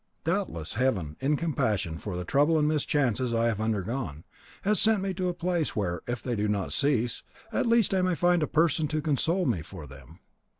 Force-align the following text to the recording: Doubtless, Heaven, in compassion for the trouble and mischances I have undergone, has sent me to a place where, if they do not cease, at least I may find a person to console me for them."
Doubtless, 0.23 0.73
Heaven, 0.73 1.15
in 1.19 1.37
compassion 1.37 1.99
for 1.99 2.15
the 2.17 2.25
trouble 2.25 2.57
and 2.57 2.67
mischances 2.67 3.35
I 3.35 3.45
have 3.45 3.61
undergone, 3.61 4.23
has 4.63 4.79
sent 4.81 4.99
me 5.03 5.13
to 5.13 5.29
a 5.29 5.33
place 5.35 5.75
where, 5.75 6.01
if 6.07 6.23
they 6.23 6.35
do 6.35 6.47
not 6.47 6.73
cease, 6.73 7.21
at 7.53 7.67
least 7.67 7.93
I 7.93 8.01
may 8.01 8.15
find 8.15 8.41
a 8.41 8.47
person 8.47 8.87
to 8.87 9.01
console 9.03 9.45
me 9.45 9.61
for 9.61 9.85
them." 9.85 10.17